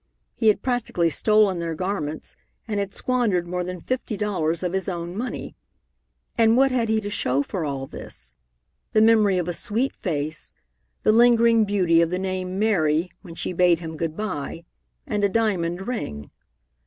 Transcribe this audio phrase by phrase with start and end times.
[0.33, 2.35] He had practically stolen their garments,
[2.67, 5.55] and had squandered more than fifty dollars of his own money.
[6.39, 8.35] And what had he to show for all this?
[8.93, 10.53] The memory of a sweet face,
[11.03, 14.63] the lingering beauty of the name "Mary" when she bade him good by,
[15.05, 16.31] and a diamond ring.